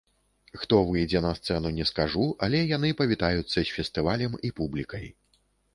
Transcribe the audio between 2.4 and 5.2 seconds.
але яны павітаюцца з фестывалем і публікай.